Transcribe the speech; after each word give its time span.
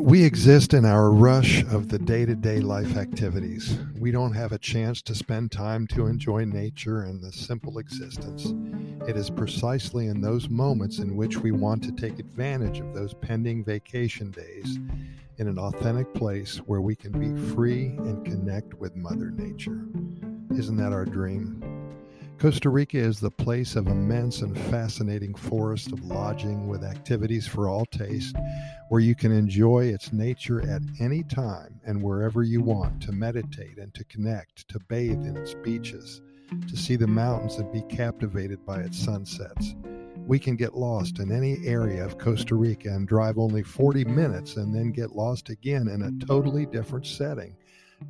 We 0.00 0.24
exist 0.24 0.72
in 0.72 0.86
our 0.86 1.10
rush 1.10 1.62
of 1.64 1.90
the 1.90 1.98
day 1.98 2.24
to 2.24 2.34
day 2.34 2.60
life 2.60 2.96
activities. 2.96 3.78
We 3.98 4.10
don't 4.10 4.32
have 4.32 4.50
a 4.50 4.58
chance 4.58 5.02
to 5.02 5.14
spend 5.14 5.52
time 5.52 5.86
to 5.88 6.06
enjoy 6.06 6.46
nature 6.46 7.02
and 7.02 7.22
the 7.22 7.30
simple 7.30 7.78
existence. 7.78 8.54
It 9.06 9.18
is 9.18 9.28
precisely 9.28 10.06
in 10.06 10.22
those 10.22 10.48
moments 10.48 11.00
in 11.00 11.16
which 11.16 11.36
we 11.36 11.52
want 11.52 11.84
to 11.84 11.92
take 11.92 12.18
advantage 12.18 12.80
of 12.80 12.94
those 12.94 13.12
pending 13.12 13.62
vacation 13.62 14.30
days 14.30 14.78
in 15.36 15.46
an 15.46 15.58
authentic 15.58 16.12
place 16.14 16.56
where 16.56 16.80
we 16.80 16.96
can 16.96 17.12
be 17.12 17.38
free 17.52 17.88
and 17.98 18.24
connect 18.24 18.72
with 18.72 18.96
Mother 18.96 19.30
Nature. 19.30 19.84
Isn't 20.56 20.78
that 20.78 20.94
our 20.94 21.04
dream? 21.04 21.62
Costa 22.40 22.70
Rica 22.70 22.96
is 22.96 23.20
the 23.20 23.30
place 23.30 23.76
of 23.76 23.88
immense 23.88 24.40
and 24.40 24.56
fascinating 24.58 25.34
forest 25.34 25.92
of 25.92 26.02
lodging 26.06 26.68
with 26.68 26.82
activities 26.82 27.46
for 27.46 27.68
all 27.68 27.84
taste, 27.84 28.34
where 28.88 29.02
you 29.02 29.14
can 29.14 29.30
enjoy 29.30 29.84
its 29.84 30.10
nature 30.10 30.62
at 30.62 30.80
any 31.00 31.22
time 31.22 31.78
and 31.84 32.00
wherever 32.02 32.42
you 32.42 32.62
want 32.62 33.02
to 33.02 33.12
meditate 33.12 33.76
and 33.76 33.92
to 33.92 34.04
connect, 34.04 34.66
to 34.68 34.80
bathe 34.88 35.20
in 35.26 35.36
its 35.36 35.52
beaches, 35.52 36.22
to 36.66 36.78
see 36.78 36.96
the 36.96 37.06
mountains 37.06 37.56
and 37.56 37.70
be 37.74 37.82
captivated 37.94 38.64
by 38.64 38.78
its 38.78 38.98
sunsets. 38.98 39.74
We 40.26 40.38
can 40.38 40.56
get 40.56 40.74
lost 40.74 41.18
in 41.18 41.30
any 41.30 41.58
area 41.66 42.02
of 42.02 42.16
Costa 42.16 42.54
Rica 42.54 42.88
and 42.88 43.06
drive 43.06 43.36
only 43.36 43.62
40 43.62 44.06
minutes 44.06 44.56
and 44.56 44.74
then 44.74 44.92
get 44.92 45.14
lost 45.14 45.50
again 45.50 45.88
in 45.88 46.00
a 46.00 46.24
totally 46.24 46.64
different 46.64 47.04
setting 47.04 47.54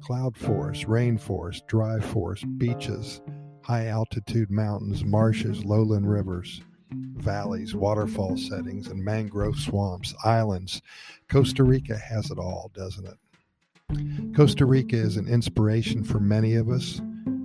cloud 0.00 0.36
forest, 0.36 0.86
rainforest, 0.86 1.66
dry 1.66 1.98
forest, 1.98 2.44
beaches 2.58 3.20
high 3.62 3.86
altitude 3.86 4.50
mountains, 4.50 5.04
marshes, 5.04 5.64
lowland 5.64 6.10
rivers, 6.10 6.62
valleys, 6.92 7.74
waterfall 7.74 8.36
settings, 8.36 8.88
and 8.88 9.04
mangrove 9.04 9.58
swamps, 9.58 10.14
islands. 10.24 10.82
Costa 11.28 11.62
Rica 11.62 11.96
has 11.96 12.30
it 12.30 12.38
all, 12.38 12.70
doesn't 12.74 13.06
it? 13.06 14.34
Costa 14.36 14.64
Rica 14.64 14.96
is 14.96 15.16
an 15.16 15.28
inspiration 15.28 16.04
for 16.04 16.20
many 16.20 16.54
of 16.54 16.68
us, 16.68 17.00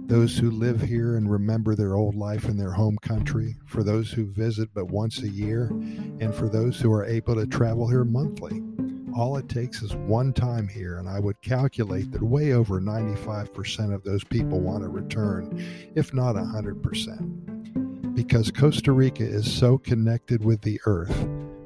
those 0.07 0.37
who 0.37 0.51
live 0.51 0.81
here 0.81 1.17
and 1.17 1.31
remember 1.31 1.75
their 1.75 1.95
old 1.95 2.15
life 2.15 2.45
in 2.45 2.57
their 2.57 2.71
home 2.71 2.97
country, 3.01 3.55
for 3.65 3.83
those 3.83 4.11
who 4.11 4.31
visit 4.31 4.69
but 4.73 4.85
once 4.85 5.21
a 5.21 5.29
year, 5.29 5.67
and 6.19 6.33
for 6.33 6.47
those 6.47 6.79
who 6.79 6.91
are 6.91 7.05
able 7.05 7.35
to 7.35 7.47
travel 7.47 7.87
here 7.87 8.05
monthly. 8.05 8.61
All 9.15 9.37
it 9.37 9.47
takes 9.47 9.81
is 9.81 9.95
one 9.95 10.33
time 10.33 10.67
here, 10.67 10.97
and 10.97 11.07
I 11.07 11.19
would 11.19 11.41
calculate 11.41 12.11
that 12.11 12.21
way 12.21 12.51
over 12.51 12.81
95% 12.81 13.93
of 13.93 14.03
those 14.03 14.25
people 14.25 14.59
want 14.59 14.83
to 14.83 14.89
return, 14.89 15.65
if 15.95 16.13
not 16.13 16.35
100%. 16.35 18.13
Because 18.13 18.51
Costa 18.51 18.91
Rica 18.91 19.23
is 19.23 19.49
so 19.49 19.77
connected 19.77 20.43
with 20.43 20.61
the 20.61 20.81
earth, 20.85 21.15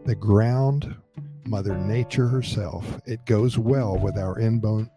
the 0.05 0.13
ground, 0.13 0.95
Mother 1.43 1.75
Nature 1.75 2.27
herself, 2.27 3.01
it 3.07 3.25
goes 3.25 3.57
well 3.57 3.97
with 3.97 4.15
our 4.15 4.39
inborn 4.39 4.91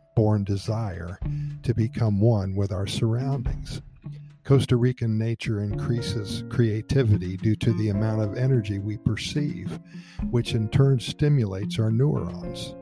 desire 0.45 1.19
to 1.63 1.73
become 1.73 2.21
one 2.21 2.55
with 2.55 2.71
our 2.71 2.87
surroundings. 2.87 3.81
Costa 4.45 4.77
Rican 4.77 5.17
nature 5.17 5.63
increases 5.63 6.43
creativity 6.51 7.37
due 7.37 7.55
to 7.55 7.73
the 7.75 7.91
amount 7.91 8.23
of 8.23 8.37
energy 8.37 8.81
we 8.81 8.97
perceive, 8.97 9.79
which 10.31 10.55
in 10.55 10.69
turn 10.69 10.99
stimulates 10.99 11.79
our 11.79 11.93
neurons, 11.93 12.75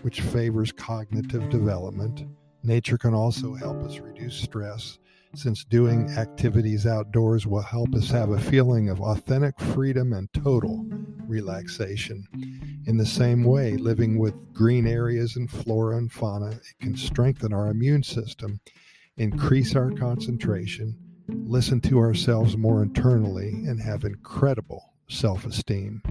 which 0.00 0.22
favors 0.22 0.72
cognitive 0.72 1.50
development. 1.50 2.24
Nature 2.62 2.96
can 2.96 3.12
also 3.12 3.54
help 3.54 3.82
us 3.82 3.98
reduce 3.98 4.34
stress, 4.34 4.98
since 5.34 5.64
doing 5.64 6.08
activities 6.12 6.86
outdoors 6.86 7.46
will 7.46 7.60
help 7.62 7.94
us 7.94 8.08
have 8.08 8.30
a 8.30 8.40
feeling 8.40 8.88
of 8.88 9.02
authentic 9.02 9.60
freedom 9.60 10.14
and 10.14 10.32
total 10.32 10.86
relaxation. 11.26 12.26
In 12.86 12.96
the 12.96 13.04
same 13.04 13.44
way, 13.44 13.76
living 13.76 14.18
with 14.18 14.54
green 14.54 14.86
areas 14.86 15.36
and 15.36 15.50
flora 15.50 15.98
and 15.98 16.10
fauna, 16.10 16.52
it 16.52 16.62
can 16.80 16.96
strengthen 16.96 17.52
our 17.52 17.68
immune 17.68 18.02
system 18.02 18.60
increase 19.16 19.76
our 19.76 19.90
concentration, 19.90 20.96
listen 21.28 21.80
to 21.82 21.98
ourselves 21.98 22.56
more 22.56 22.82
internally, 22.82 23.48
and 23.66 23.80
have 23.80 24.04
incredible 24.04 24.92
self 25.08 25.44
esteem. 25.46 26.02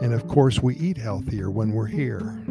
And 0.00 0.12
of 0.12 0.26
course, 0.26 0.60
we 0.60 0.76
eat 0.76 0.98
healthier 0.98 1.50
when 1.50 1.72
we're 1.72 1.86
here. 1.86 2.44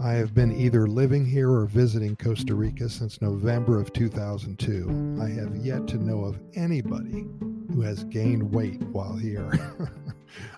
I 0.00 0.12
have 0.12 0.34
been 0.34 0.52
either 0.52 0.86
living 0.86 1.24
here 1.24 1.50
or 1.50 1.64
visiting 1.64 2.14
Costa 2.16 2.54
Rica 2.54 2.90
since 2.90 3.22
November 3.22 3.80
of 3.80 3.92
2002. 3.94 5.18
I 5.22 5.28
have 5.30 5.56
yet 5.56 5.86
to 5.88 5.96
know 5.96 6.24
of 6.24 6.38
anybody 6.54 7.24
who 7.72 7.80
has 7.80 8.04
gained 8.04 8.52
weight 8.52 8.82
while 8.82 9.16
here. 9.16 9.50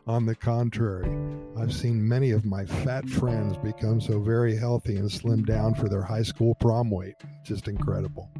On 0.06 0.26
the 0.26 0.34
contrary, 0.34 1.10
I've 1.58 1.74
seen 1.74 2.06
many 2.06 2.30
of 2.30 2.44
my 2.44 2.64
fat 2.64 3.08
friends 3.08 3.56
become 3.58 4.00
so 4.00 4.20
very 4.20 4.56
healthy 4.56 4.96
and 4.96 5.10
slim 5.10 5.44
down 5.44 5.74
for 5.74 5.88
their 5.88 6.02
high 6.02 6.22
school 6.22 6.54
prom 6.56 6.90
weight. 6.90 7.16
Just 7.44 7.68
incredible. 7.68 8.30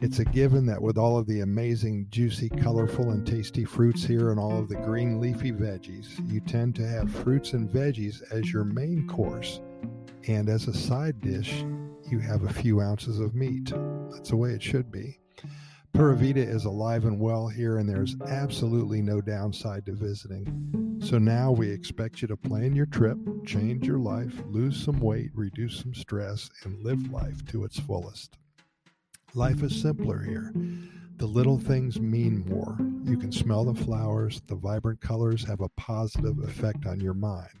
It's 0.00 0.18
a 0.18 0.24
given 0.24 0.66
that 0.66 0.82
with 0.82 0.98
all 0.98 1.16
of 1.16 1.28
the 1.28 1.40
amazing, 1.40 2.08
juicy, 2.10 2.48
colorful, 2.48 3.10
and 3.10 3.24
tasty 3.24 3.64
fruits 3.64 4.04
here 4.04 4.30
and 4.32 4.40
all 4.40 4.58
of 4.58 4.68
the 4.68 4.74
green 4.74 5.20
leafy 5.20 5.52
veggies, 5.52 6.08
you 6.28 6.40
tend 6.40 6.74
to 6.74 6.88
have 6.88 7.08
fruits 7.08 7.52
and 7.52 7.68
veggies 7.70 8.20
as 8.32 8.52
your 8.52 8.64
main 8.64 9.06
course. 9.06 9.60
And 10.26 10.48
as 10.48 10.66
a 10.66 10.74
side 10.74 11.20
dish, 11.20 11.64
you 12.10 12.18
have 12.18 12.42
a 12.42 12.52
few 12.52 12.80
ounces 12.80 13.20
of 13.20 13.36
meat. 13.36 13.72
That's 14.10 14.30
the 14.30 14.36
way 14.36 14.50
it 14.50 14.62
should 14.62 14.90
be. 14.90 15.20
Pura 15.92 16.16
Vida 16.16 16.40
is 16.40 16.64
alive 16.64 17.04
and 17.04 17.20
well 17.20 17.48
here, 17.48 17.76
and 17.76 17.86
there's 17.86 18.16
absolutely 18.26 19.02
no 19.02 19.20
downside 19.20 19.84
to 19.84 19.92
visiting. 19.92 20.98
So 21.02 21.18
now 21.18 21.50
we 21.50 21.70
expect 21.70 22.22
you 22.22 22.28
to 22.28 22.36
plan 22.36 22.74
your 22.74 22.86
trip, 22.86 23.18
change 23.44 23.86
your 23.86 23.98
life, 23.98 24.32
lose 24.46 24.82
some 24.82 25.00
weight, 25.00 25.30
reduce 25.34 25.80
some 25.80 25.92
stress, 25.92 26.48
and 26.64 26.82
live 26.82 27.12
life 27.12 27.44
to 27.48 27.64
its 27.64 27.78
fullest. 27.78 28.38
Life 29.34 29.62
is 29.62 29.80
simpler 29.80 30.22
here. 30.22 30.52
The 31.16 31.26
little 31.26 31.58
things 31.58 32.00
mean 32.00 32.46
more. 32.48 32.76
You 33.04 33.18
can 33.18 33.30
smell 33.30 33.64
the 33.64 33.84
flowers, 33.84 34.40
the 34.46 34.56
vibrant 34.56 35.00
colors 35.02 35.44
have 35.44 35.60
a 35.60 35.68
positive 35.70 36.38
effect 36.38 36.86
on 36.86 37.00
your 37.00 37.14
mind. 37.14 37.60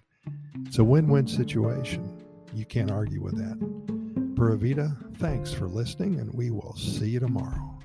It's 0.66 0.78
a 0.78 0.84
win 0.84 1.08
win 1.08 1.26
situation. 1.26 2.22
You 2.54 2.64
can't 2.64 2.90
argue 2.90 3.22
with 3.22 3.36
that. 3.36 4.34
Pura 4.36 4.56
Vida, 4.56 4.96
thanks 5.18 5.52
for 5.52 5.68
listening, 5.68 6.18
and 6.18 6.32
we 6.32 6.50
will 6.50 6.74
see 6.76 7.10
you 7.10 7.20
tomorrow. 7.20 7.81